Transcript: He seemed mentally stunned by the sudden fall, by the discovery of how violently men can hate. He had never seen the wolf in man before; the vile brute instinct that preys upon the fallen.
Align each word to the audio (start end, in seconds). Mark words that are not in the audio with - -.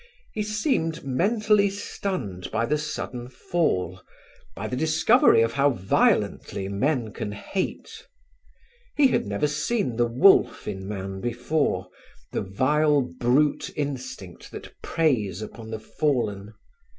He 0.33 0.41
seemed 0.41 1.05
mentally 1.05 1.69
stunned 1.69 2.49
by 2.51 2.65
the 2.65 2.79
sudden 2.79 3.29
fall, 3.29 4.01
by 4.55 4.67
the 4.67 4.75
discovery 4.75 5.43
of 5.43 5.53
how 5.53 5.69
violently 5.69 6.67
men 6.67 7.13
can 7.13 7.31
hate. 7.33 8.07
He 8.97 9.09
had 9.09 9.27
never 9.27 9.45
seen 9.45 9.97
the 9.97 10.07
wolf 10.07 10.67
in 10.67 10.87
man 10.87 11.19
before; 11.21 11.87
the 12.31 12.41
vile 12.41 13.01
brute 13.03 13.69
instinct 13.75 14.49
that 14.49 14.73
preys 14.81 15.39
upon 15.39 15.69
the 15.69 15.79
fallen. 15.79 16.55